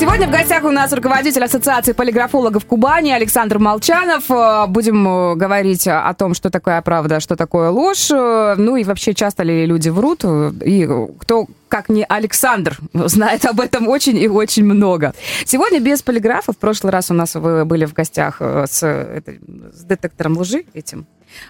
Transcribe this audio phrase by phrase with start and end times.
[0.00, 4.30] Сегодня в гостях у нас руководитель Ассоциации полиграфологов Кубани Александр Молчанов.
[4.30, 8.10] Э, Будем э, говорить о том, что такое правда, что такое ложь.
[8.10, 10.24] Э, Ну и вообще, часто ли люди врут.
[10.64, 10.88] И
[11.18, 15.12] кто, как не Александр, знает об этом очень и очень много.
[15.44, 16.54] Сегодня без полиграфа.
[16.54, 21.04] В прошлый раз у нас вы были в гостях с, с детектором лжи этим.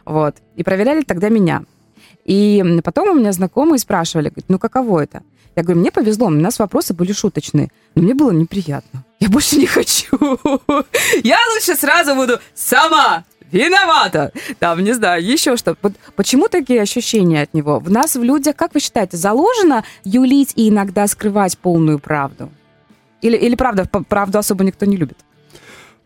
[0.05, 0.35] Вот.
[0.57, 1.62] И проверяли тогда меня.
[2.30, 5.23] И потом у меня знакомые спрашивали, говорят, ну каково это?
[5.57, 9.05] Я говорю, мне повезло, у нас вопросы были шуточные, но мне было неприятно.
[9.19, 10.16] Я больше не хочу.
[11.24, 14.33] Я лучше сразу буду сама виновата.
[14.61, 15.77] Там, не знаю, еще что.
[15.83, 17.80] Вот почему такие ощущения от него?
[17.80, 22.49] В нас, в людях, как вы считаете, заложено юлить и иногда скрывать полную правду?
[23.23, 25.19] Или, или правда, правду особо никто не любит?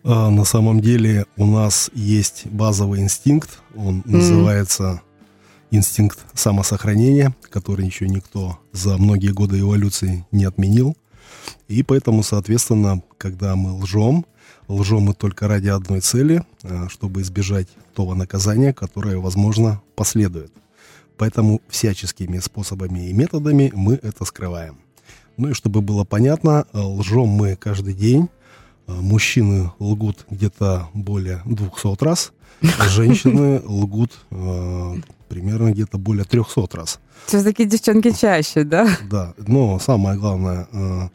[0.04, 5.02] А, На самом деле у нас есть базовый инстинкт, он называется
[5.76, 10.96] инстинкт самосохранения, который еще никто за многие годы эволюции не отменил.
[11.68, 14.24] И поэтому, соответственно, когда мы лжем,
[14.68, 20.52] лжем мы только ради одной цели, а, чтобы избежать того наказания, которое, возможно, последует.
[21.16, 24.78] Поэтому всяческими способами и методами мы это скрываем.
[25.36, 28.28] Ну и чтобы было понятно, э, лжем мы каждый день.
[28.86, 32.32] Э, Мужчины лгут где-то более 200 раз,
[32.88, 34.94] женщины лгут э,
[35.34, 37.00] примерно где-то более 300 раз.
[37.26, 38.88] Все-таки девчонки чаще, да?
[39.10, 41.08] Да, но самое главное, э,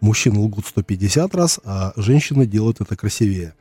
[0.00, 3.52] мужчины лгут 150 раз, а женщины делают это красивее.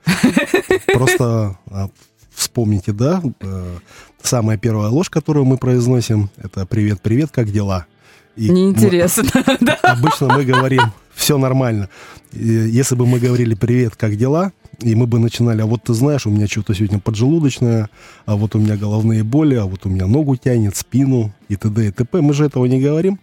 [0.93, 1.89] Просто а,
[2.33, 3.77] вспомните, да, э,
[4.21, 7.85] самая первая ложь, которую мы произносим, это «Привет, привет, как дела?»
[8.37, 9.25] И мы- Неинтересно.
[9.59, 9.75] да.
[9.83, 11.89] Обычно мы говорим «все нормально».
[12.31, 16.25] Если бы мы говорили «привет, как дела?» И мы бы начинали, а вот ты знаешь,
[16.25, 17.89] у меня что-то сегодня поджелудочное,
[18.25, 21.87] а вот у меня головные боли, а вот у меня ногу тянет, спину и т.д.
[21.87, 22.21] и т.п.
[22.21, 23.19] Мы же этого не говорим.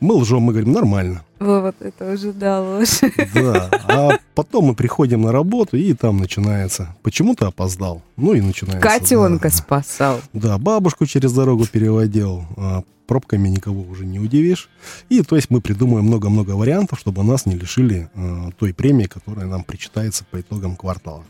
[0.00, 1.22] Мы лжем, мы говорим нормально.
[1.38, 3.00] Вот это уже да, ложь.
[3.34, 3.70] Да.
[3.88, 6.94] А потом мы приходим на работу, и там начинается.
[7.02, 8.02] Почему ты опоздал?
[8.16, 8.80] Ну и начинается.
[8.80, 9.54] Котенка да.
[9.54, 10.20] спасал.
[10.32, 12.44] Да, бабушку через дорогу переводил.
[12.56, 14.68] а пробками никого уже не удивишь.
[15.08, 19.46] И то есть мы придумаем много-много вариантов, чтобы нас не лишили а, той премии, которая
[19.46, 21.24] нам причитается по итогам квартала.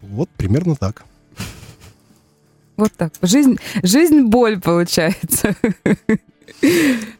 [0.00, 1.04] Вот примерно так.
[2.76, 3.12] Вот так.
[3.20, 5.54] Жизнь, жизнь боль получается.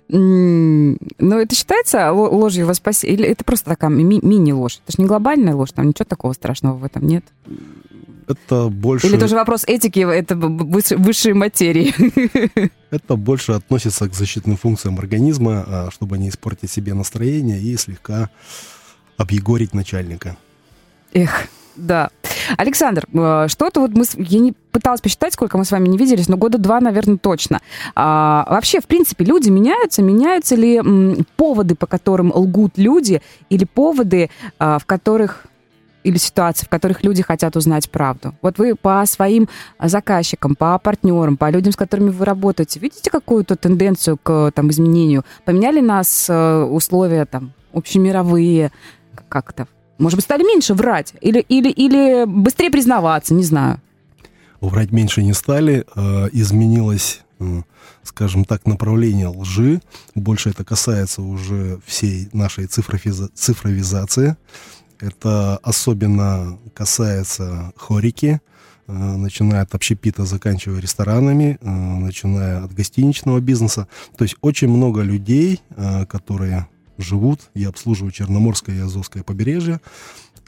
[0.08, 3.16] Но это считается ло- ложью во спасение?
[3.16, 4.80] Или это просто такая ми- мини-ложь?
[4.84, 7.24] Это же не глобальная ложь, там ничего такого страшного в этом нет.
[8.28, 11.92] Это больше, Или тоже вопрос этики, это высшей материи.
[12.90, 18.30] это больше относится к защитным функциям организма, а, чтобы не испортить себе настроение и слегка
[19.16, 20.36] объегорить начальника.
[21.12, 22.10] Эх, да.
[22.56, 24.04] Александр, э, что-то вот мы...
[24.16, 27.60] Я не пыталась посчитать, сколько мы с вами не виделись, но года два, наверное, точно.
[27.94, 30.02] А, вообще, в принципе, люди меняются.
[30.02, 35.46] Меняются ли м, поводы, по которым лгут люди, или поводы, а, в которых
[36.04, 38.34] или ситуации, в которых люди хотят узнать правду.
[38.42, 39.48] Вот вы по своим
[39.80, 45.24] заказчикам, по партнерам, по людям, с которыми вы работаете, видите какую-то тенденцию к там, изменению?
[45.44, 48.72] Поменяли нас э, условия там, общемировые
[49.28, 49.68] как-то?
[50.02, 51.14] Может быть, стали меньше врать?
[51.20, 53.80] Или, или, или быстрее признаваться, не знаю.
[54.60, 57.62] Врать меньше не стали, э, изменилось, э,
[58.02, 59.80] скажем так, направление лжи.
[60.16, 64.36] Больше это касается уже всей нашей цифровизации.
[64.98, 68.40] Это особенно касается хорики,
[68.88, 73.86] э, начиная от общепита, заканчивая ресторанами, э, начиная от гостиничного бизнеса.
[74.16, 75.60] То есть очень много людей,
[76.08, 76.66] которые
[77.02, 79.80] живут и обслуживают Черноморское и Азовское побережье,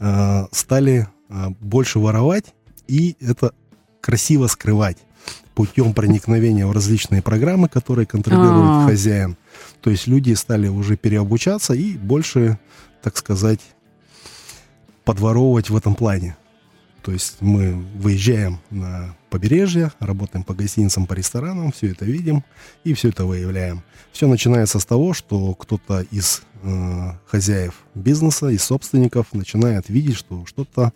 [0.01, 2.55] э, стали э, больше воровать,
[2.87, 3.53] и это
[4.01, 4.99] красиво скрывать
[5.55, 8.87] путем проникновения в различные программы, которые контролирует А.
[8.87, 9.37] хозяин.
[9.81, 12.59] То есть люди стали уже переобучаться и больше,
[13.03, 13.61] так сказать,
[15.05, 16.37] подворовывать в этом плане.
[17.03, 22.45] То есть мы выезжаем на побережье, работаем по гостиницам, по ресторанам, все это видим
[22.85, 23.83] и все это выявляем.
[24.13, 30.47] Все начинается с того, что кто-то из э, хозяев бизнеса, из собственников начинает видеть, что
[30.47, 30.93] что-то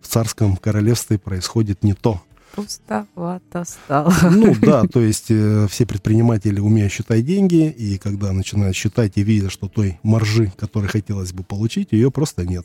[0.00, 2.22] в царском королевстве происходит не то.
[2.54, 4.10] Пустовато стало.
[4.30, 9.22] Ну да, то есть э, все предприниматели умеют считать деньги, и когда начинают считать и
[9.22, 12.64] видят, что той маржи, которой хотелось бы получить, ее просто нет.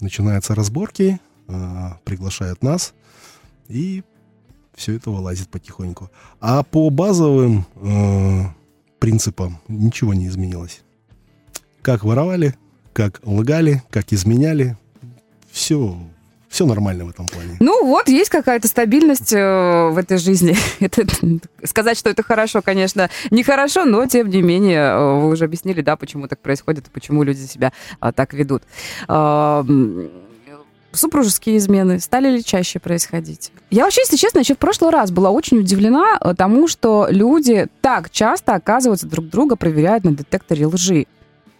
[0.00, 1.18] Начинаются разборки,
[1.48, 2.92] э, приглашают нас,
[3.68, 4.04] и
[4.76, 6.10] все это вылазит потихоньку.
[6.40, 8.42] А по базовым э,
[9.00, 10.82] принципам ничего не изменилось.
[11.82, 12.54] Как воровали,
[12.92, 14.76] как лгали, как изменяли,
[15.50, 15.98] все
[16.48, 17.56] все нормально в этом плане.
[17.60, 20.56] Ну вот, есть какая-то стабильность э, в этой жизни.
[20.80, 21.04] это,
[21.64, 25.96] сказать, что это хорошо, конечно, нехорошо, но тем не менее, э, вы уже объяснили, да,
[25.96, 28.62] почему так происходит и почему люди себя э, так ведут.
[29.08, 29.62] Э,
[30.98, 33.52] супружеские измены стали ли чаще происходить?
[33.70, 37.66] Я вообще, если честно, еще в прошлый раз была очень удивлена э, тому, что люди
[37.80, 41.06] так часто, оказывается, друг друга проверяют на детекторе лжи.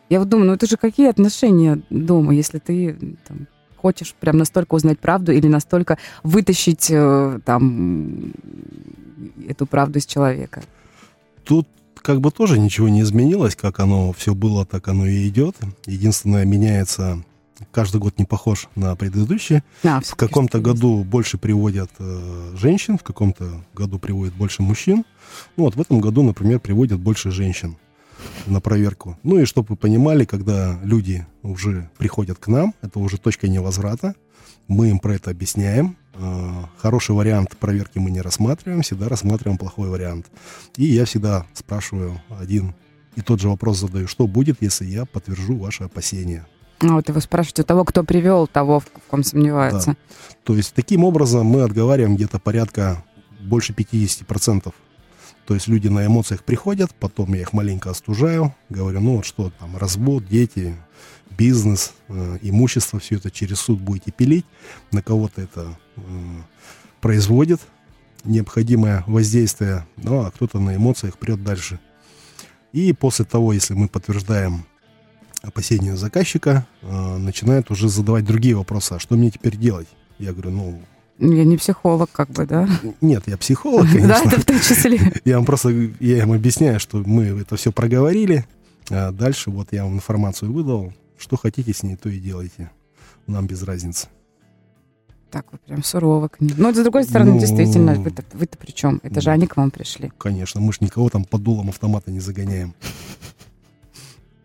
[0.09, 4.75] Я вот думаю, ну это же какие отношения дома, если ты там, хочешь прям настолько
[4.75, 8.33] узнать правду или настолько вытащить э, там
[9.49, 10.62] эту правду из человека?
[11.44, 11.69] Тут
[12.06, 15.56] как бы тоже ничего не изменилось, как оно все было, так оно и идет.
[15.87, 17.25] Единственное, меняется
[17.70, 19.62] каждый год не похож на предыдущий.
[19.85, 25.05] А, в каком-то году больше приводят э, женщин, в каком-то году приводят больше мужчин.
[25.56, 27.76] Ну вот в этом году, например, приводят больше женщин
[28.47, 29.19] на проверку.
[29.23, 34.14] Ну и чтобы вы понимали, когда люди уже приходят к нам, это уже точка невозврата,
[34.69, 35.97] мы им про это объясняем.
[36.14, 40.26] А, хороший вариант проверки мы не рассматриваем, всегда рассматриваем плохой вариант.
[40.76, 42.75] И я всегда спрашиваю один
[43.17, 46.47] и тот же вопрос задаю, что будет, если я подтвержу ваши опасения.
[46.81, 49.90] А вот вы спрашиваете у того, кто привел того, в ком сомневается.
[49.90, 49.96] Да.
[50.44, 53.02] То есть таким образом мы отговариваем где-то порядка
[53.40, 54.73] больше 50%
[55.46, 59.50] то есть люди на эмоциях приходят, потом я их маленько остужаю, говорю, ну вот что
[59.50, 60.76] там, развод, дети,
[61.31, 64.44] бизнес, э, имущество, все это через суд будете пилить,
[64.90, 66.00] на кого-то это э,
[67.00, 67.61] производит
[68.25, 71.78] необходимое воздействие, ну а кто-то на эмоциях прет дальше.
[72.73, 74.67] И после того, если мы подтверждаем
[75.43, 79.88] опасения заказчика, э, начинает уже задавать другие вопросы, а что мне теперь делать?
[80.19, 80.81] Я говорю, ну,
[81.19, 82.69] я не психолог, как бы, да?
[83.00, 84.09] Нет, я психолог, конечно.
[84.09, 85.00] Да, это в том числе.
[85.25, 88.44] Я вам просто, я им объясняю, что мы это все проговорили,
[88.91, 92.71] а дальше вот я вам информацию выдал, что хотите с ней, то и делайте.
[93.27, 94.09] Нам без разницы.
[95.31, 96.55] Так вот прям сурово к ним.
[96.56, 99.00] Но, с другой стороны, ну, действительно, вы-то, вы-то при чем?
[99.03, 100.12] Это же они к вам пришли.
[100.19, 102.75] Конечно, мы же никого там под дулом автомата не загоняем.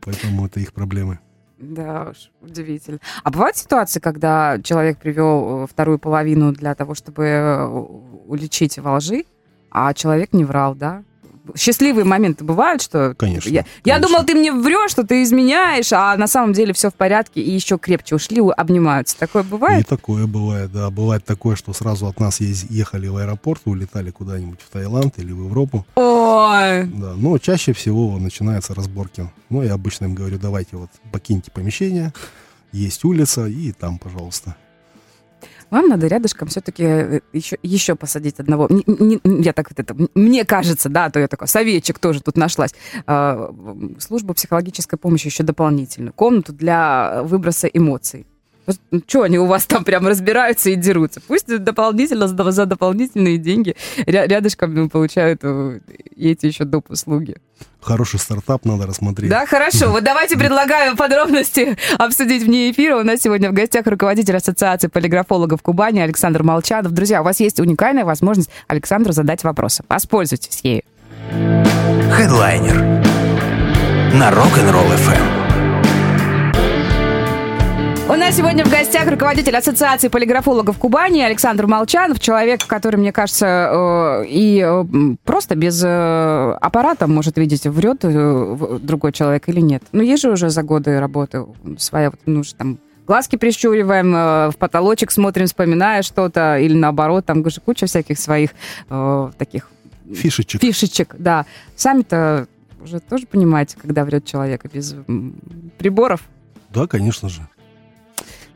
[0.01, 1.19] Поэтому это их проблемы.
[1.57, 2.99] Да уж, удивительно.
[3.23, 7.65] А бывают ситуации, когда человек привел э, вторую половину для того, чтобы э,
[8.25, 9.25] уличить во лжи,
[9.69, 11.03] а человек не врал, да?
[11.57, 13.15] Счастливые моменты бывают, что...
[13.17, 13.49] Конечно.
[13.49, 13.81] Я, конечно.
[13.85, 17.41] я думал, ты мне врешь, что ты изменяешь, а на самом деле все в порядке,
[17.41, 19.17] и еще крепче ушли, обнимаются.
[19.17, 19.81] Такое бывает?
[19.81, 20.89] И такое бывает, да.
[20.89, 25.45] Бывает такое, что сразу от нас ехали в аэропорт, улетали куда-нибудь в Таиланд или в
[25.45, 25.85] Европу.
[25.95, 26.83] Ой!
[26.85, 29.29] Да, но чаще всего начинаются разборки.
[29.49, 32.13] Ну, я обычно им говорю, давайте вот покиньте помещение,
[32.71, 34.55] есть улица, и там, пожалуйста
[35.71, 36.83] вам надо рядышком все-таки
[37.33, 38.67] еще, э, еще посадить одного.
[38.69, 42.37] Не, не, я так вот это, мне кажется, да, то я такой, советчик тоже тут
[42.37, 42.75] нашлась.
[43.07, 43.53] А,
[43.97, 46.11] служба психологической помощи еще дополнительно.
[46.11, 48.27] Комнату для выброса эмоций.
[48.67, 51.21] Ну, что они у вас там прям разбираются и дерутся?
[51.27, 53.75] Пусть дополнительно за дополнительные деньги
[54.05, 55.79] рядышком получают э,
[56.15, 56.89] эти еще доп.
[56.89, 57.37] услуги.
[57.81, 59.29] Хороший стартап надо рассмотреть.
[59.29, 59.89] Да, хорошо.
[59.91, 62.97] Вот давайте предлагаю подробности обсудить вне эфира.
[62.97, 66.91] У нас сегодня в гостях руководитель Ассоциации полиграфологов Кубани Александр Молчанов.
[66.91, 69.83] Друзья, у вас есть уникальная возможность Александру задать вопросы.
[69.89, 70.83] Воспользуйтесь ею.
[72.11, 72.75] Хедлайнер
[74.13, 75.40] на Rock'n'Roll FM.
[78.11, 83.45] У нас сегодня в гостях руководитель Ассоциации полиграфологов Кубани Александр Молчанов, человек, который, мне кажется,
[83.71, 84.83] э, и э,
[85.23, 89.83] просто без э, аппарата может видеть, врет другой человек или нет.
[89.93, 91.45] Ну, есть же уже за годы работы
[91.77, 94.11] своя, ну, там, глазки прищуриваем,
[94.51, 98.49] в потолочек смотрим, вспоминая что-то, или наоборот, там же куча всяких своих
[99.37, 99.69] таких...
[100.13, 100.59] Фишечек.
[100.59, 101.45] Фишечек, да.
[101.77, 102.47] Сами-то
[102.83, 104.95] уже тоже понимаете, когда врет человек без
[105.77, 106.19] приборов.
[106.71, 107.47] Да, конечно же.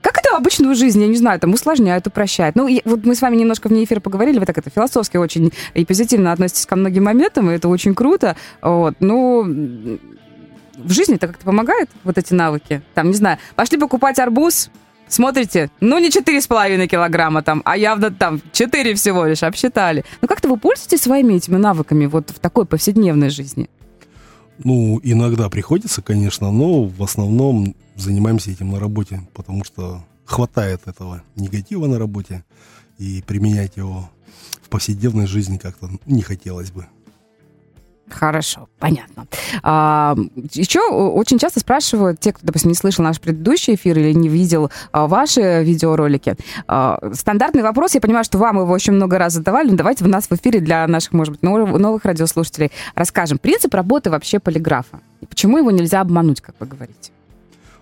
[0.06, 2.56] Как это обычную жизнь, я не знаю, там усложняют, упрощают.
[2.56, 5.52] Ну, и, вот мы с вами немножко вне эфира поговорили, вы так это философски очень
[5.74, 8.36] и позитивно относитесь ко многим моментам, и это очень круто.
[8.62, 9.42] Вот, ну,
[10.78, 12.84] в жизни это как-то помогает, вот эти навыки?
[12.94, 14.70] Там, не знаю, пошли покупать арбуз,
[15.08, 20.04] Смотрите, ну не 4,5 килограмма там, а явно там 4 всего лишь обсчитали.
[20.22, 23.70] Ну как-то вы пользуетесь своими этими навыками вот в такой повседневной жизни?
[24.64, 31.24] Ну, иногда приходится, конечно, но в основном занимаемся этим на работе, потому что хватает этого
[31.36, 32.44] негатива на работе,
[32.98, 34.10] и применять его
[34.62, 36.88] в повседневной жизни как-то не хотелось бы.
[38.10, 39.26] Хорошо, понятно.
[39.64, 40.16] А,
[40.54, 44.70] еще очень часто спрашивают те, кто, допустим, не слышал наш предыдущий эфир или не видел
[44.92, 46.36] а, ваши видеоролики.
[46.68, 50.08] А, стандартный вопрос, я понимаю, что вам его очень много раз задавали, но давайте в
[50.08, 53.40] нас в эфире для наших, может быть, новых, новых радиослушателей расскажем.
[53.40, 55.00] Принцип работы вообще полиграфа.
[55.22, 57.12] И почему его нельзя обмануть, как вы говорите?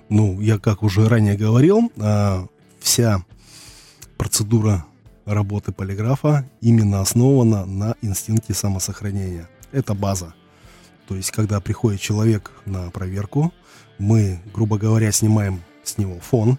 [0.07, 2.45] Ну, я как уже ранее говорил, а,
[2.79, 3.25] вся
[4.17, 4.85] процедура
[5.25, 9.49] работы полиграфа именно основана на инстинкте самосохранения.
[9.73, 10.33] Это база.
[11.07, 13.53] То есть, когда приходит человек на проверку,
[13.97, 16.57] мы, грубо говоря, снимаем с него фон,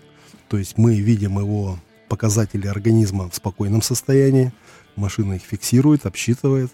[0.48, 1.78] то есть мы видим его
[2.08, 4.52] показатели организма в спокойном состоянии,
[4.96, 6.70] машина их фиксирует, обсчитывает,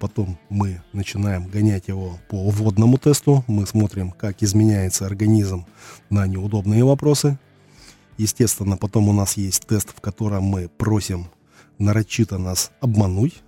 [0.00, 5.64] потом мы начинаем гонять его по вводному тесту, мы смотрим, как изменяется организм
[6.10, 7.38] на неудобные вопросы.
[8.18, 11.28] Естественно, потом у нас есть тест, в котором мы просим
[11.78, 13.42] нарочито нас обмануть.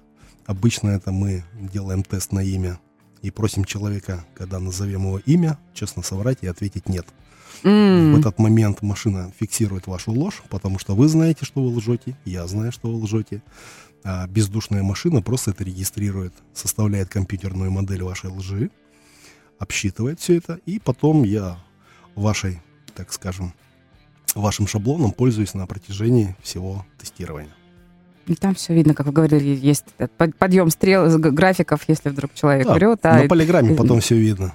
[0.46, 2.78] Обычно это мы делаем тест на имя
[3.22, 7.06] и просим человека, когда назовем его имя, честно соврать и ответить «нет».
[7.62, 8.12] Mm.
[8.14, 12.46] В этот момент машина фиксирует вашу ложь, потому что вы знаете, что вы лжете, я
[12.46, 13.42] знаю, что вы лжете.
[14.02, 18.70] А бездушная машина просто это регистрирует, составляет компьютерную модель вашей лжи,
[19.58, 21.58] обсчитывает все это, и потом я
[22.14, 22.60] вашей,
[22.94, 23.54] так скажем,
[24.34, 27.54] вашим шаблоном пользуюсь на протяжении всего тестирования.
[28.40, 29.84] Там все видно, как вы говорили, есть
[30.38, 33.00] подъем стрел, графиков, если вдруг человек да, врет.
[33.02, 34.54] А на полиграмме потом все видно.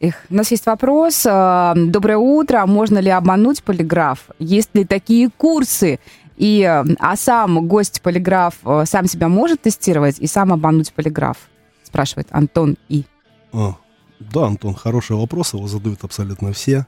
[0.00, 0.14] Их.
[0.30, 1.26] У нас есть вопрос.
[1.28, 2.64] А, Доброе утро.
[2.66, 4.30] Можно ли обмануть полиграф?
[4.38, 5.98] Есть ли такие курсы?
[6.36, 11.36] И, а сам гость полиграф э, сам себя может тестировать и сам обмануть полиграф?
[11.82, 13.06] Спрашивает Антон И.
[13.52, 13.74] А,
[14.20, 15.54] да, Антон, хороший вопрос.
[15.54, 16.86] Его задают абсолютно все.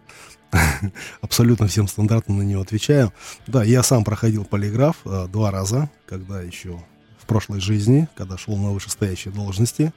[1.21, 3.13] абсолютно всем стандартно на него отвечаю.
[3.47, 6.81] Да, я сам проходил полиграф а, два раза, когда еще
[7.19, 9.93] в прошлой жизни, когда шел на вышестоящие должности.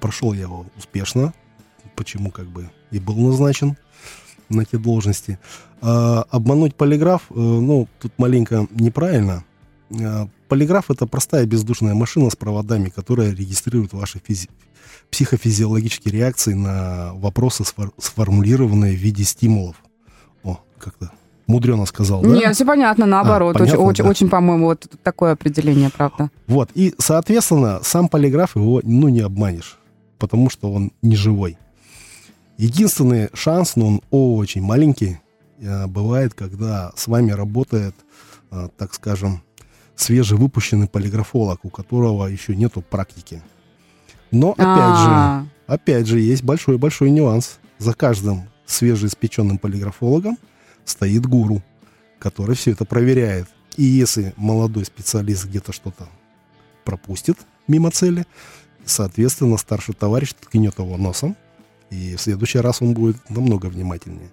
[0.00, 1.32] Прошел я его успешно,
[1.96, 3.76] почему как бы и был назначен
[4.48, 5.38] на те должности.
[5.80, 9.44] А, обмануть полиграф, э, ну, тут маленько неправильно.
[9.90, 14.50] А, полиграф это простая бездушная машина с проводами, которая регистрирует ваши физи-
[15.10, 19.76] психофизиологические реакции на вопросы, сфор- сформулированные в виде стимулов
[20.78, 21.10] как-то
[21.46, 22.28] мудрено сказал, да?
[22.28, 23.56] Нет, все понятно, наоборот.
[23.56, 24.10] А, понятно, очень, да?
[24.10, 26.30] очень, по-моему, вот такое определение, правда.
[26.46, 29.78] Вот, и, соответственно, сам полиграф его, ну, не обманешь,
[30.18, 31.58] потому что он не живой.
[32.58, 35.20] Единственный шанс, но он очень маленький,
[35.60, 37.94] э, бывает, когда с вами работает,
[38.50, 39.42] э, так скажем,
[39.96, 43.42] свежевыпущенный полиграфолог, у которого еще нету практики.
[44.30, 45.40] Но, опять А-а-а.
[45.40, 47.58] же, опять же, есть большой-большой нюанс.
[47.78, 50.36] За каждым свежеиспеченным полиграфологом
[50.88, 51.62] стоит гуру,
[52.18, 53.48] который все это проверяет.
[53.76, 56.08] И если молодой специалист где-то что-то
[56.84, 58.26] пропустит мимо цели,
[58.84, 61.36] соответственно, старший товарищ ткнет его носом,
[61.90, 64.30] и в следующий раз он будет намного внимательнее.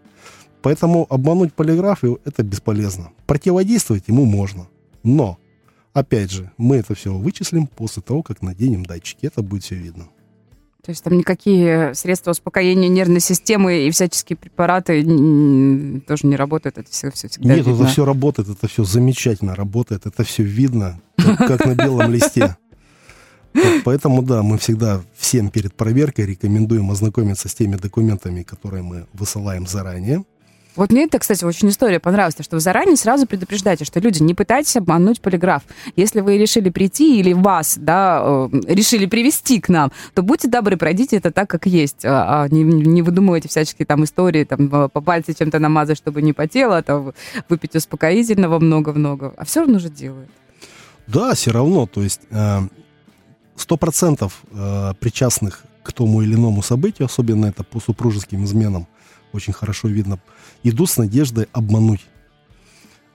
[0.62, 3.12] Поэтому обмануть полиграф это бесполезно.
[3.28, 4.68] Противодействовать ему можно.
[5.04, 5.38] Но,
[5.94, 9.28] опять же, мы это все вычислим после того, как наденем датчики.
[9.28, 10.08] Это будет все видно.
[10.86, 15.02] То есть там никакие средства успокоения нервной системы и всяческие препараты
[16.08, 16.78] тоже не работают?
[16.78, 17.82] Это все, все всегда Нет, видно.
[17.82, 22.56] это все работает, это все замечательно работает, это все видно, как, как на белом листе.
[23.84, 29.66] Поэтому, да, мы всегда всем перед проверкой рекомендуем ознакомиться с теми документами, которые мы высылаем
[29.66, 30.24] заранее.
[30.76, 34.34] Вот мне это, кстати, очень история понравилась, что вы заранее сразу предупреждаете, что люди, не
[34.34, 35.64] пытайтесь обмануть полиграф.
[35.96, 40.76] Если вы решили прийти или вас, да, э, решили привести к нам, то будьте добры,
[40.76, 42.04] пройдите это так, как есть.
[42.04, 46.22] А, а не, не выдумывайте всяческие там истории, там, э, по пальце чем-то намазать, чтобы
[46.22, 47.14] не потело, там,
[47.48, 49.34] выпить успокоительного много-много.
[49.38, 50.30] А все равно же делают.
[51.08, 51.86] Да, все равно.
[51.88, 52.60] То есть э,
[53.56, 54.42] сто процентов
[55.00, 58.88] причастных к тому или иному событию, особенно это по супружеским изменам,
[59.36, 60.20] очень хорошо видно,
[60.64, 62.06] идут с надеждой обмануть.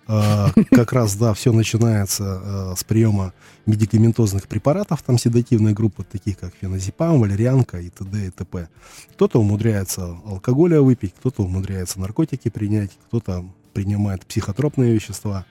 [0.06, 3.32] А, как раз, да, все начинается а, с приема
[3.66, 8.26] медикаментозных препаратов, там седативные группы, таких как феназепам, валерьянка и т.д.
[8.26, 8.68] и т.п.
[9.12, 15.46] Кто-то умудряется алкоголя выпить, кто-то умудряется наркотики принять, кто-то принимает психотропные вещества.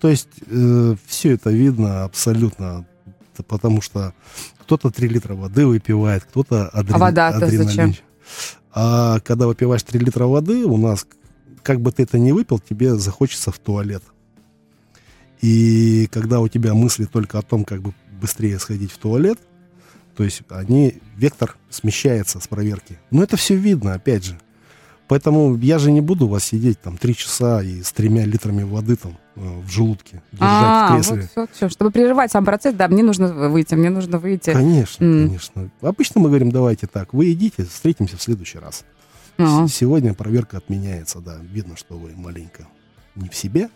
[0.00, 2.86] То есть э, все это видно абсолютно,
[3.46, 4.14] потому что
[4.60, 6.94] кто-то 3 литра воды выпивает, кто-то адрен...
[6.94, 7.94] а вода зачем?
[8.72, 11.06] А когда выпиваешь 3 литра воды, у нас,
[11.62, 14.02] как бы ты это ни выпил, тебе захочется в туалет.
[15.40, 19.38] И когда у тебя мысли только о том, как бы быстрее сходить в туалет,
[20.16, 22.98] то есть они, вектор смещается с проверки.
[23.10, 24.38] Но это все видно, опять же.
[25.08, 28.62] Поэтому я же не буду у вас сидеть там три часа и с тремя литрами
[28.62, 31.16] воды там э, в желудке держать а, в кресле.
[31.34, 31.68] Вот все, все.
[31.70, 34.52] Чтобы прерывать сам процесс, да, мне нужно выйти, мне нужно выйти.
[34.52, 35.26] Конечно, mm.
[35.26, 35.70] конечно.
[35.80, 38.84] Обычно мы говорим, давайте так, вы идите, встретимся в следующий раз.
[39.38, 39.66] А.
[39.68, 41.38] Сегодня проверка отменяется, да.
[41.40, 42.66] Видно, что вы маленько
[43.14, 43.70] не в себе.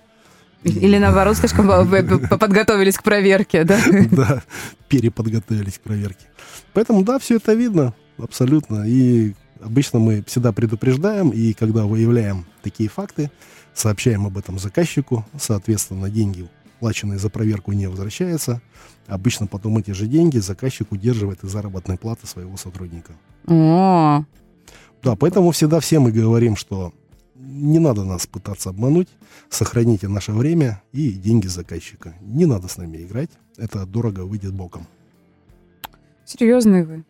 [0.64, 3.80] Или наоборот, слишком подготовились к проверке, да?
[4.10, 4.42] Да,
[4.88, 6.26] переподготовились к проверке.
[6.72, 8.84] Поэтому, да, все это видно абсолютно.
[8.86, 13.30] И Обычно мы всегда предупреждаем, и когда выявляем такие факты,
[13.74, 16.48] сообщаем об этом заказчику, соответственно, деньги,
[16.80, 18.60] плаченные за проверку, не возвращаются.
[19.06, 23.12] Обычно потом эти же деньги заказчик удерживает из заработной платы своего сотрудника.
[23.46, 24.24] О,
[25.02, 26.92] Да, поэтому всегда все мы говорим, что
[27.36, 29.08] не надо нас пытаться обмануть,
[29.48, 32.14] сохраните наше время и деньги заказчика.
[32.20, 34.86] Не надо с нами играть, это дорого выйдет боком.
[36.24, 37.04] серьезные вы.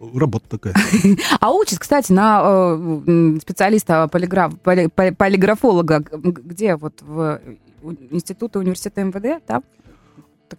[0.00, 0.74] Работа такая.
[1.40, 7.40] А учат, кстати, на э, специалиста полиграф, поли- поли- полиграфолога, где вот в
[7.82, 9.62] у- институте университета МВД, да?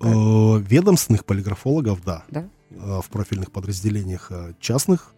[0.02, 2.24] Э, Ведомственных полиграфологов, да.
[2.32, 2.46] Э,
[3.04, 5.14] В профильных подразделениях э, частных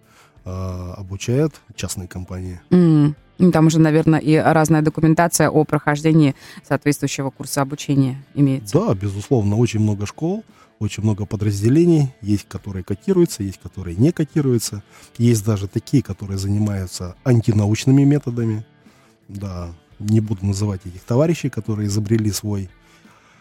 [0.46, 0.50] э,
[0.98, 2.60] обучают частные компании.
[2.70, 6.36] Ну, Там уже, наверное, и разная документация о прохождении
[6.68, 8.80] соответствующего курса обучения имеется.
[8.80, 10.44] Да, безусловно, очень много школ,
[10.82, 12.14] очень много подразделений.
[12.22, 14.84] Есть, которые котируются, есть, которые не котируются.
[15.18, 18.66] Есть даже такие, которые занимаются антинаучными методами.
[19.28, 19.70] Да,
[20.00, 22.70] не буду называть этих товарищей, которые изобрели свой...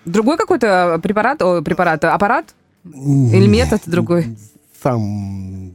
[0.04, 2.54] Другой какой-то препарат, о, препарат, аппарат?
[2.84, 4.36] Или метод другой?
[4.82, 5.72] Там,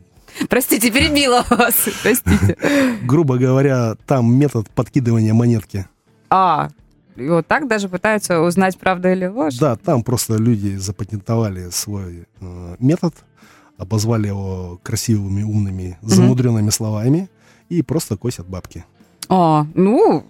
[0.49, 1.87] Простите, перебила вас.
[2.01, 2.57] Простите.
[3.03, 5.87] грубо говоря, там метод подкидывания монетки.
[6.29, 6.69] А,
[7.15, 9.57] и вот так даже пытаются узнать, правда или ложь?
[9.57, 13.13] Да, там просто люди запатентовали свой э, метод,
[13.77, 17.29] обозвали его красивыми, умными, замудренными словами
[17.69, 18.85] и просто косят бабки.
[19.29, 20.25] А, ну,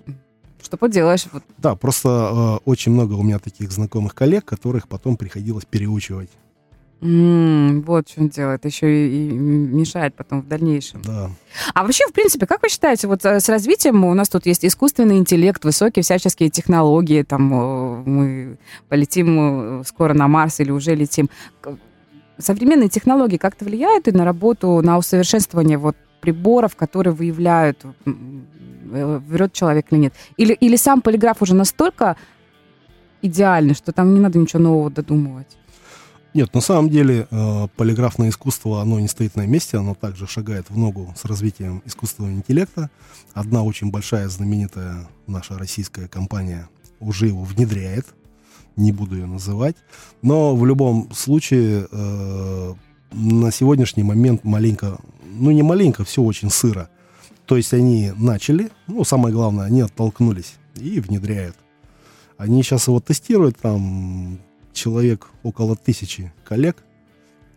[0.63, 1.25] что поделаешь.
[1.31, 1.43] Вот.
[1.57, 6.29] Да, просто э, очень много у меня таких знакомых коллег, которых потом приходилось переучивать.
[7.01, 8.51] М, вот чем дело.
[8.51, 11.01] Это еще и, и мешает потом в дальнейшем.
[11.01, 11.29] Да.
[11.73, 14.65] А вообще, в принципе, как вы считаете, вот э, с развитием у нас тут есть
[14.65, 17.43] искусственный интеллект, высокие всяческие технологии, там
[18.05, 21.29] мы полетим э, скоро на Марс или уже летим.
[22.37, 29.53] Современные технологии как-то влияют и на работу, на усовершенствование вот приборов, которые выявляют, э, врет
[29.53, 30.13] человек или нет?
[30.37, 32.15] Или, или сам полиграф уже настолько
[33.21, 35.57] идеальный, что там не надо ничего нового додумывать?
[36.35, 40.69] Нет, на самом деле э, полиграфное искусство, оно не стоит на месте, оно также шагает
[40.69, 42.89] в ногу с развитием искусственного интеллекта.
[43.33, 46.67] Одна очень большая, знаменитая наша российская компания
[46.99, 48.07] уже его внедряет,
[48.75, 49.77] не буду ее называть.
[50.21, 52.73] Но в любом случае э,
[53.13, 56.89] на сегодняшний момент маленько, ну не маленько, все очень сыро.
[57.45, 61.55] То есть они начали, ну самое главное, они оттолкнулись и внедряют.
[62.37, 64.39] Они сейчас его тестируют, там
[64.75, 66.83] человек около тысячи коллег.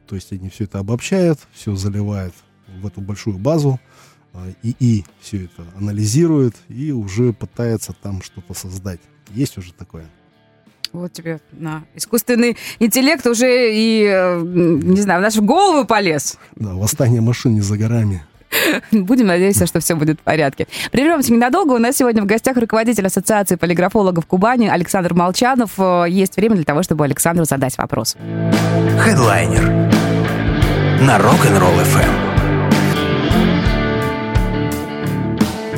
[0.06, 2.34] То есть они все это обобщают, все заливают
[2.80, 3.78] в эту большую базу.
[4.32, 9.00] а, ИИ все это анализирует и уже пытается там что-то создать.
[9.30, 10.06] Есть уже такое.
[10.92, 16.38] Вот тебе на искусственный интеллект уже и, э, не знаю, в нашу голову полез.
[16.56, 18.24] Да, восстание машин не за горами.
[18.92, 20.66] Будем надеяться, что все будет в порядке.
[20.90, 21.72] Прервемся ненадолго.
[21.72, 25.72] У нас сегодня в гостях руководитель Ассоциации полиграфологов Кубани Александр Молчанов.
[25.78, 28.16] Э, Есть время для того, чтобы Александру задать вопрос.
[29.00, 29.62] Хедлайнер
[31.00, 32.27] на Rock'n'Roll FM.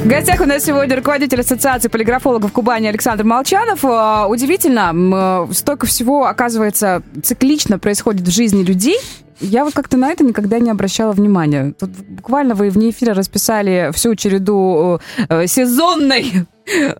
[0.01, 3.85] В гостях у нас сегодня руководитель Ассоциации полиграфологов Кубани Александр Молчанов.
[3.85, 8.97] Э, Удивительно, э, столько всего, оказывается, циклично происходит в жизни людей.
[9.41, 11.75] Я вот как-то на это никогда не обращала внимания.
[11.79, 16.47] Тут буквально вы вне эфира расписали всю череду э, сезонной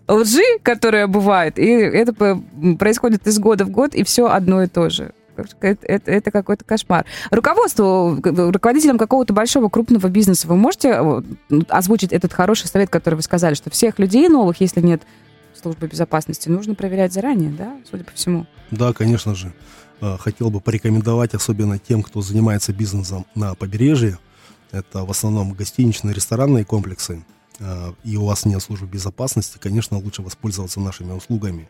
[0.07, 2.13] лжи, которая бывает, и это
[2.77, 5.11] происходит из года в год, и все одно и то же.
[5.61, 7.05] Это, это- какой-то кошмар.
[7.29, 11.21] Руководству, руководителям какого-то большого крупного бизнеса, вы можете э,
[11.69, 15.01] озвучить этот хороший совет, который вы сказали, что всех людей новых, если нет
[15.61, 18.47] службы безопасности, нужно проверять заранее, да, судя по всему?
[18.71, 19.51] Да, конечно же.
[19.99, 24.17] Э, Хотел бы порекомендовать, особенно тем, кто занимается бизнесом на побережье.
[24.71, 27.23] Это в основном гостиничные, ресторанные комплексы.
[27.59, 31.69] Э, И у вас нет службы безопасности, конечно, лучше воспользоваться нашими услугами.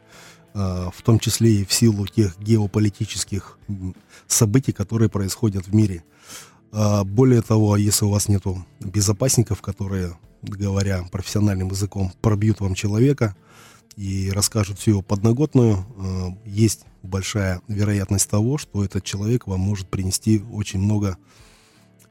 [0.54, 3.58] Э, В том числе и в силу тех геополитических
[4.28, 6.04] событий, которые происходят в мире.
[6.72, 8.44] Э, Более того, если у вас нет
[8.80, 13.36] безопасников, которые, говоря профессиональным языком, пробьют вам человека,
[13.98, 19.90] и расскажут всю его подноготную, э, есть большая вероятность того, что этот человек вам может
[19.90, 21.18] принести очень много,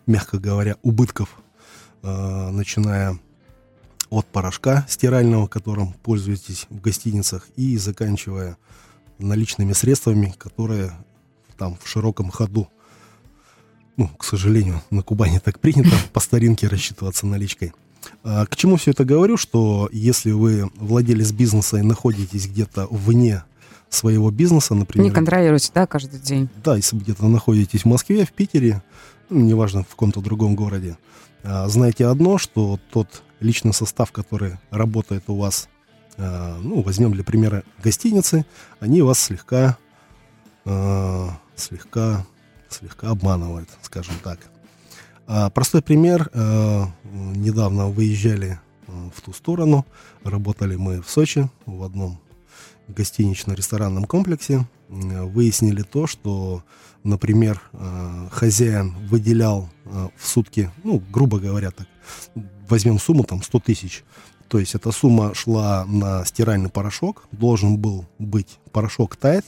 [0.07, 1.41] мягко говоря, убытков,
[2.03, 3.21] начиная
[4.11, 8.57] от порошка стирального, которым пользуетесь в гостиницах, и заканчивая
[9.19, 10.93] наличными средствами, которые
[11.57, 12.69] там в широком ходу.
[13.97, 17.73] Ну, к сожалению, на Кубани так принято по старинке рассчитываться наличкой.
[18.25, 23.45] А, К чему все это говорю, что если вы владелец бизнеса и находитесь где-то вне
[23.91, 26.49] своего бизнеса, например, Не контролируйте, да, каждый день.
[26.65, 28.83] да, если вы где-то находитесь в Москве, в Питере,
[29.29, 30.97] ну, неважно, в каком-то другом городе,
[31.43, 35.69] а, знайте одно, что тот личный состав, который работает у вас
[36.19, 38.45] э, ну, возьмем для примера гостиницы,
[38.81, 39.79] они вас слегка,
[40.67, 42.27] э, слегка,
[42.69, 44.39] слегка обманывают, скажем так.
[45.27, 46.31] А, простой пример.
[46.35, 49.87] Недавно выезжали в ту сторону,
[50.25, 52.21] работали мы в Сочи в одном
[52.89, 54.67] гостинично-ресторанном комплексе.
[54.89, 56.65] Выяснили то, что,
[57.05, 61.87] например, э, хозяин выделял э, в сутки, ну, грубо говоря, так,
[62.69, 64.05] возьмем сумму там 100 тысяч,
[64.49, 69.45] то есть эта сумма шла на стиральный порошок, должен был быть порошок Тайт,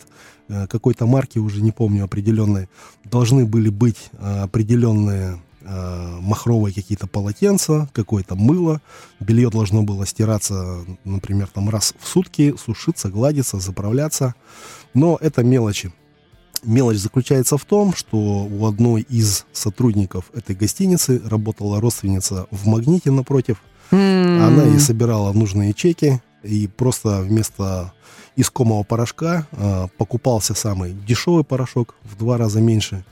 [0.68, 2.68] какой-то марки, уже не помню определенной,
[3.04, 8.80] должны были быть определенные махровые какие-то полотенца, какое-то мыло,
[9.18, 14.34] белье должно было стираться, например, там раз в сутки, сушиться, гладиться, заправляться.
[14.94, 15.92] Но это мелочи.
[16.64, 23.10] Мелочь заключается в том, что у одной из сотрудников этой гостиницы работала родственница в магните
[23.10, 23.56] напротив.
[23.90, 24.46] Mm.
[24.46, 27.92] Она ей собирала нужные чеки и просто вместо
[28.36, 33.04] искомого порошка э, покупался самый дешевый порошок в два раза меньше.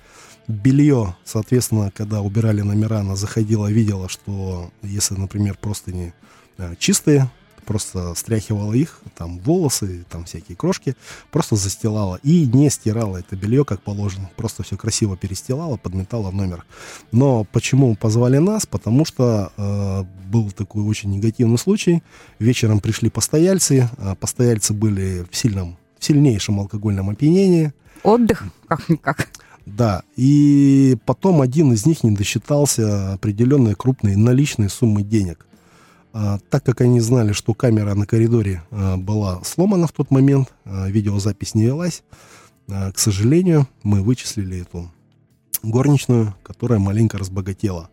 [0.49, 6.13] Белье, соответственно, когда убирали номера, она заходила, видела, что если, например, просто не
[6.59, 7.31] э, чистые,
[7.65, 10.97] просто стряхивала их, там волосы, там всякие крошки,
[11.31, 14.31] просто застилала и не стирала это белье, как положено.
[14.37, 16.65] Просто все красиво перестилала, подметала номер.
[17.13, 18.67] Но почему позвали нас?
[18.67, 22.03] Потому что э, был такой очень негативный случай.
[22.39, 27.73] Вечером пришли постояльцы, а постояльцы были в сильном, в сильнейшем алкогольном опьянении.
[28.03, 28.45] Отдых?
[28.67, 29.29] Как-никак.
[29.67, 35.47] Да, и потом один из них не досчитался определенной крупной наличной суммы денег.
[36.13, 40.53] А, так как они знали, что камера на коридоре а, была сломана в тот момент,
[40.65, 42.03] а, видеозапись не велась,
[42.67, 44.93] к сожалению, мы вычислили эту
[45.65, 47.91] горничную, которая маленько разбогатела.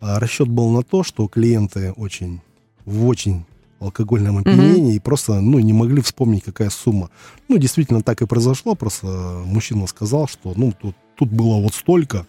[0.00, 2.42] Расчет был на то, что клиенты очень,
[2.84, 3.46] в очень
[3.80, 4.96] алкогольном опьянении mm-hmm.
[4.96, 7.08] и просто ну, не могли вспомнить, какая сумма.
[7.48, 8.74] Ну, действительно, так и произошло.
[8.74, 9.06] Просто
[9.46, 12.26] мужчина сказал, что ну, тут, тут было вот столько,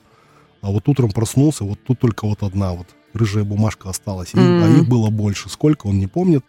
[0.62, 4.64] а вот утром проснулся, вот тут только вот одна вот рыжая бумажка осталась, mm-hmm.
[4.64, 5.50] а их было больше.
[5.50, 6.44] Сколько, он не помнит.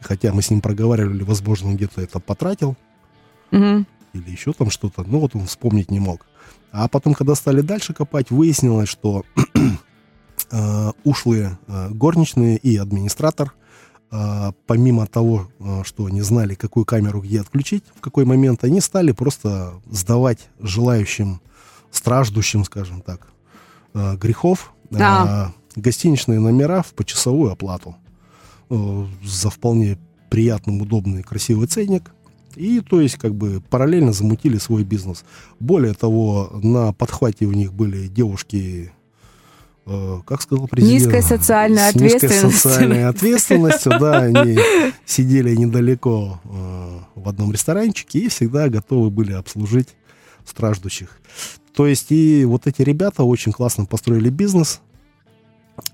[0.00, 2.76] Хотя мы с ним проговаривали, возможно, он где-то это потратил.
[3.50, 3.84] Mm-hmm.
[4.14, 5.04] Или еще там что-то.
[5.04, 6.26] Но вот он вспомнить не мог.
[6.72, 9.24] А потом, когда стали дальше копать, выяснилось, что
[10.50, 13.54] э, ушлые э, горничные и администратор,
[14.10, 18.80] э, помимо того, э, что они знали, какую камеру где отключить, в какой момент, они
[18.80, 21.40] стали просто сдавать желающим,
[21.90, 23.28] страждущим, скажем так,
[23.94, 27.96] э, грехов, да гостиничные номера в почасовую оплату
[28.70, 29.98] э, за вполне
[30.30, 32.12] приятным, удобный, красивый ценник.
[32.56, 35.24] И, то есть, как бы параллельно замутили свой бизнес.
[35.60, 38.92] Более того, на подхвате у них были девушки,
[39.86, 41.02] э, как сказал президент?
[41.02, 42.44] Низкая социальная ответственность.
[42.44, 44.58] Низкой социальной ответственностью, да, они
[45.06, 49.88] сидели недалеко э, в одном ресторанчике и всегда готовы были обслужить
[50.44, 51.20] страждущих.
[51.74, 54.80] То есть, и вот эти ребята очень классно построили бизнес,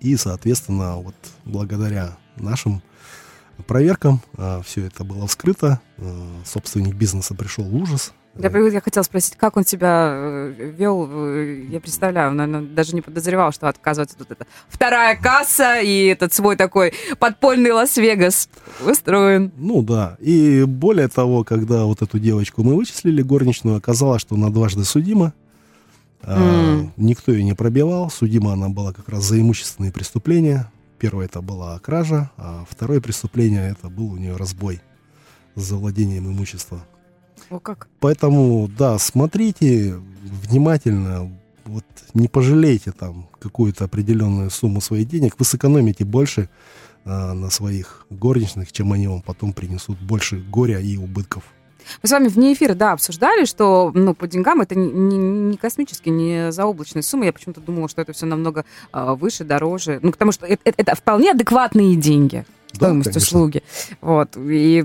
[0.00, 2.82] и, соответственно, вот благодаря нашим
[3.66, 5.80] проверкам а, все это было вскрыто.
[5.98, 8.12] А, собственник бизнеса пришел в ужас.
[8.38, 12.94] Я, я хотела спросить, как он себя э, вел, э, я представляю, он, наверное, даже
[12.94, 18.50] не подозревал, что отказывается тут это вторая касса и этот свой такой подпольный Лас-Вегас
[18.86, 19.52] устроен.
[19.56, 24.50] Ну да, и более того, когда вот эту девочку мы вычислили, горничную, оказалось, что она
[24.50, 25.32] дважды судима,
[26.22, 26.90] Mm.
[26.96, 28.10] Никто ее не пробивал.
[28.10, 30.70] Судима она была как раз за имущественные преступления.
[30.98, 34.80] Первое это была кража, а второе преступление это был у нее разбой
[35.54, 36.80] за владением имущества.
[37.50, 37.88] О как?
[38.00, 41.30] Поэтому, да, смотрите внимательно,
[41.64, 46.48] вот не пожалейте там какую-то определенную сумму своих денег, вы сэкономите больше
[47.04, 51.44] а, на своих горничных, чем они вам потом принесут больше горя и убытков.
[52.02, 55.56] Мы с вами вне эфира, да, обсуждали, что ну, по деньгам это не, не, не
[55.56, 57.26] космические, не заоблачные суммы.
[57.26, 60.00] Я почему-то думала, что это все намного э, выше, дороже.
[60.02, 63.62] Ну, потому что это, это, это вполне адекватные деньги, стоимость да, услуги.
[64.00, 64.36] Вот.
[64.36, 64.84] И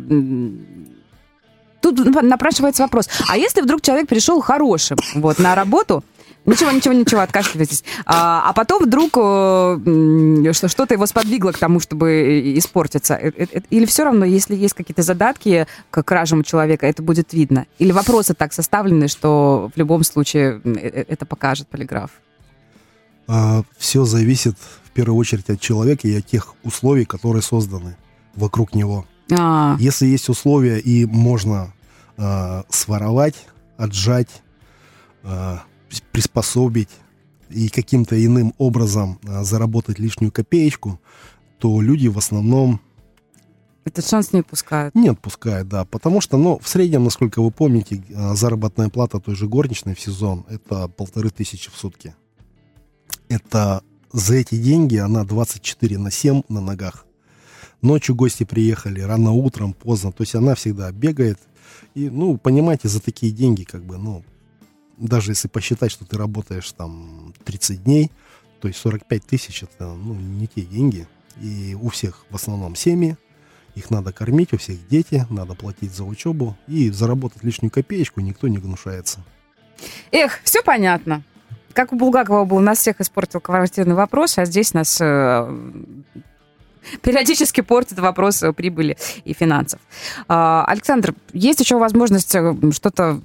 [1.82, 6.04] тут напрашивается вопрос, а если вдруг человек пришел хорошим вот, на работу,
[6.46, 7.84] Ничего, ничего, ничего, откашливайтесь.
[8.06, 13.14] А, а потом вдруг э, что-то его сподвигло к тому, чтобы испортиться.
[13.14, 17.68] Э, э, или все равно, если есть какие-то задатки к кражам человека, это будет видно?
[17.78, 22.10] Или вопросы так составлены, что в любом случае это покажет полиграф?
[23.28, 27.96] А, все зависит в первую очередь от человека и от тех условий, которые созданы
[28.36, 29.06] вокруг него.
[29.32, 29.78] А.
[29.80, 31.74] Если есть условия и можно
[32.18, 33.36] а, своровать,
[33.78, 34.42] отжать,
[35.24, 35.64] а,
[36.12, 36.90] приспособить
[37.50, 41.00] и каким-то иным образом а, заработать лишнюю копеечку,
[41.60, 42.80] то люди в основном
[43.84, 44.96] Этот шанс не пускают.
[44.96, 45.86] Не отпускают, да.
[45.86, 50.00] Потому что, ну, в среднем, насколько вы помните, а, заработная плата той же горничной в
[50.00, 52.16] сезон это полторы тысячи в сутки.
[53.28, 53.82] Это
[54.14, 57.06] за эти деньги она 24 на 7 на ногах.
[57.82, 60.12] Ночью гости приехали, рано утром, поздно.
[60.12, 61.40] То есть она всегда бегает.
[61.96, 64.24] И, ну, понимаете, за такие деньги, как бы, ну,
[65.08, 68.12] даже если посчитать, что ты работаешь там 30 дней,
[68.60, 71.08] то есть 45 тысяч это ну, не те деньги.
[71.42, 73.18] И у всех в основном семьи,
[73.76, 76.58] их надо кормить, у всех дети, надо платить за учебу.
[76.68, 79.24] И заработать лишнюю копеечку никто не гнушается.
[80.12, 81.24] Эх, все понятно.
[81.74, 85.82] Как у Булгакова был, нас всех испортил квартирный вопрос, а здесь нас э,
[87.02, 89.80] периодически портит вопрос прибыли и финансов.
[90.28, 93.22] А, Александр, есть еще возможность э, что-то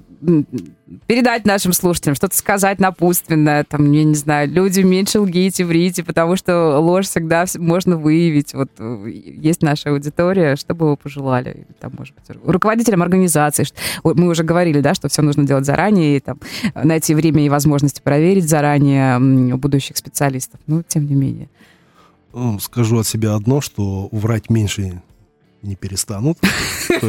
[1.05, 6.35] передать нашим слушателям, что-то сказать напутственное, там, я не знаю, люди меньше лгите, врите, потому
[6.35, 8.53] что ложь всегда можно выявить.
[8.53, 11.67] Вот э, есть наша аудитория, что бы вы пожелали?
[11.79, 13.65] Там, может быть, руководителям организации.
[14.03, 16.39] Мы уже говорили, да, что все нужно делать заранее, и, там,
[16.75, 19.19] найти время и возможности проверить заранее
[19.57, 20.59] будущих специалистов.
[20.67, 21.49] Но, тем не менее.
[22.33, 25.01] Ну, скажу от себя одно, что врать меньше
[25.61, 26.37] не перестанут.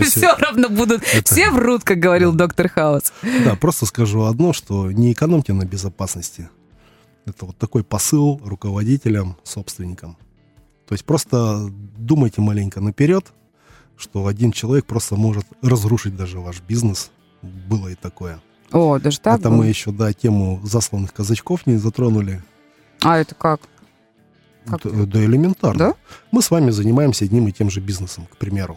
[0.03, 1.03] Все равно будут.
[1.05, 3.13] Все врут, как говорил доктор Хаус.
[3.45, 6.49] Да, просто скажу одно, что не экономьте на безопасности.
[7.27, 10.17] Это вот такой посыл руководителям, собственникам.
[10.87, 13.27] То есть просто думайте маленько наперед,
[13.97, 17.11] что один человек просто может разрушить даже ваш бизнес.
[17.43, 18.41] Было и такое.
[18.73, 19.41] О, даже так?
[19.41, 22.43] Это мы еще, да, тему засланных казачков не затронули.
[23.03, 23.61] А это как?
[24.69, 24.83] Как?
[24.83, 25.79] Да, да элементарно.
[25.79, 25.95] Да?
[26.33, 28.77] Мы с вами занимаемся одним и тем же бизнесом, к примеру.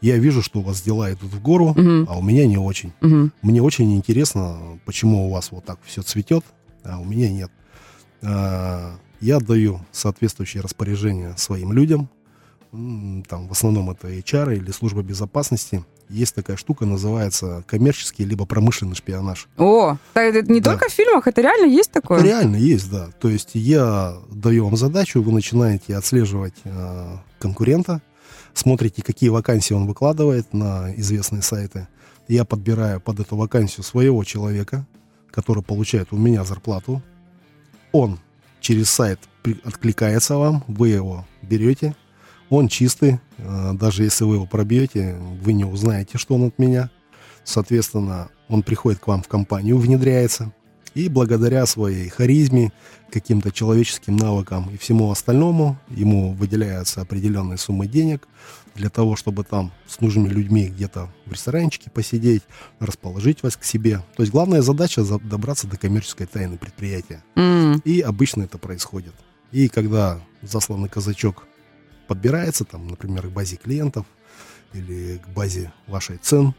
[0.00, 2.06] Я вижу, что у вас дела идут в гору, угу.
[2.08, 2.92] а у меня не очень.
[3.00, 3.30] Угу.
[3.42, 6.44] Мне очень интересно, почему у вас вот так все цветет,
[6.82, 7.50] а у меня нет.
[8.22, 12.10] А, я даю соответствующие распоряжения своим людям.
[12.70, 18.94] Там в основном это HR или служба безопасности есть такая штука, называется коммерческий либо промышленный
[18.94, 19.48] шпионаж.
[19.56, 20.72] О, это не да.
[20.72, 22.22] только в фильмах, это реально есть такое?
[22.22, 23.08] Реально есть, да.
[23.20, 28.02] То есть я даю вам задачу, вы начинаете отслеживать э, конкурента,
[28.52, 31.88] смотрите, какие вакансии он выкладывает на известные сайты.
[32.28, 34.86] Я подбираю под эту вакансию своего человека,
[35.30, 37.02] который получает у меня зарплату.
[37.92, 38.18] Он
[38.60, 39.20] через сайт
[39.64, 41.94] откликается вам, вы его берете,
[42.50, 46.90] он чистый, э, даже если вы его пробьете, вы не узнаете, что он от меня.
[47.44, 50.52] Соответственно, он приходит к вам в компанию, внедряется,
[50.94, 52.72] и благодаря своей харизме,
[53.10, 58.28] каким-то человеческим навыкам и всему остальному, ему выделяются определенные суммы денег
[58.74, 62.42] для того, чтобы там с нужными людьми где-то в ресторанчике посидеть,
[62.80, 64.02] расположить вас к себе.
[64.16, 67.22] То есть главная задача добраться до коммерческой тайны предприятия.
[67.36, 67.82] Mm.
[67.84, 69.14] И обычно это происходит.
[69.52, 71.46] И когда засланный казачок
[72.06, 74.06] подбирается, там, например, к базе клиентов
[74.72, 76.54] или к базе вашей цен,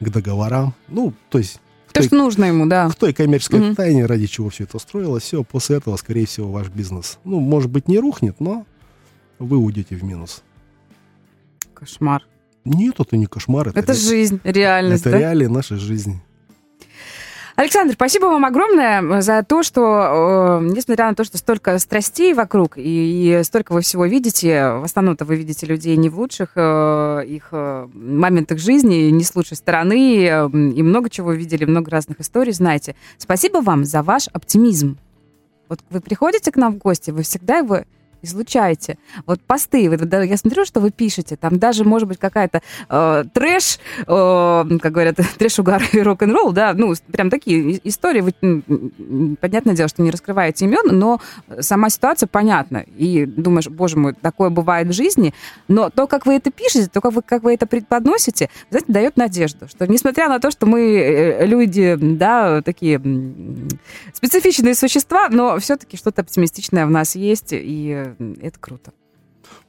[0.00, 0.74] к договорам.
[0.88, 1.60] Ну, то есть...
[1.92, 2.88] То, что нужно ему, да.
[2.90, 3.74] К той коммерческой угу.
[3.74, 5.24] тайне, ради чего все это строилось.
[5.24, 8.66] Все, после этого, скорее всего, ваш бизнес, ну, может быть, не рухнет, но
[9.38, 10.42] вы уйдете в минус.
[11.74, 12.24] Кошмар.
[12.64, 13.68] Нет, это не кошмар.
[13.68, 15.18] Это, это жизнь, реальность, Это да?
[15.18, 16.22] реалии нашей жизни.
[17.58, 22.78] Александр, спасибо вам огромное за то, что, э, несмотря на то, что столько страстей вокруг
[22.78, 27.24] и, и столько вы всего видите, в основном-то вы видите людей не в лучших э,
[27.26, 32.20] их э, моментах жизни, не с лучшей стороны, э, и много чего видели, много разных
[32.20, 32.94] историй знаете.
[33.16, 34.96] Спасибо вам за ваш оптимизм.
[35.68, 37.80] Вот вы приходите к нам в гости, вы всегда его
[38.22, 38.98] излучаете.
[39.26, 43.78] Вот посты, вы, я смотрю, что вы пишете, там даже, может быть, какая-то э, трэш,
[44.00, 50.02] э, как говорят, трэш-угар и рок-н-ролл, да, ну, прям такие истории, вы, понятное дело, что
[50.02, 51.20] не раскрываете имен, но
[51.60, 52.84] сама ситуация понятна.
[52.96, 55.34] И думаешь, боже мой, такое бывает в жизни,
[55.68, 59.16] но то, как вы это пишете, то, как вы, как вы это преподносите, знаете, дает
[59.16, 63.00] надежду, что несмотря на то, что мы э, люди, да, такие
[64.12, 68.07] специфичные существа, но все-таки что-то оптимистичное в нас есть, и
[68.40, 68.92] это круто.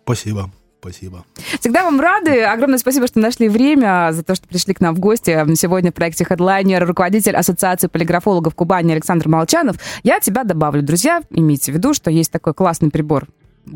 [0.03, 0.51] Спасибо.
[0.81, 1.25] Спасибо.
[1.59, 2.41] Всегда вам рады.
[2.43, 5.31] Огромное спасибо, что нашли время, за то, что пришли к нам в гости.
[5.55, 9.75] Сегодня в проекте Headliner руководитель Ассоциации полиграфологов Кубани Александр Молчанов.
[10.03, 10.81] Я тебя добавлю.
[10.81, 13.27] Друзья, имейте в виду, что есть такой классный прибор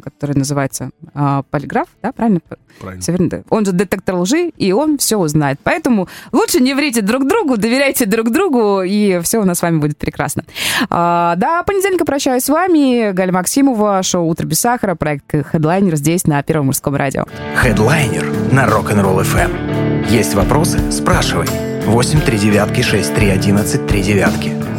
[0.02, 2.39] который называется э, полиграф, да, правильно?
[2.80, 3.02] Правильно.
[3.02, 3.43] Все верно.
[3.50, 5.60] Он же детектор лжи, и он все узнает.
[5.63, 9.78] Поэтому лучше не врите друг другу, доверяйте друг другу, и все у нас с вами
[9.78, 10.43] будет прекрасно.
[10.89, 13.12] А, до понедельника прощаюсь с вами.
[13.12, 17.26] Галя Максимова, шоу «Утро без сахара», проект «Хедлайнер» здесь на Первом мужском радио.
[17.56, 20.10] «Хедлайнер» на Rock'n'Roll FM.
[20.10, 20.91] Есть вопросы?
[20.91, 21.48] Спрашивай.
[21.86, 24.72] 8 3 девятки 6 3 11 3 девятки.